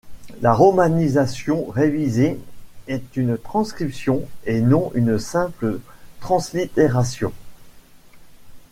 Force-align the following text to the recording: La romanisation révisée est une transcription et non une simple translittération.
La 0.41 0.55
romanisation 0.55 1.67
révisée 1.69 2.39
est 2.87 3.15
une 3.17 3.37
transcription 3.37 4.23
et 4.47 4.59
non 4.59 4.91
une 4.95 5.19
simple 5.19 5.79
translittération. 6.21 7.31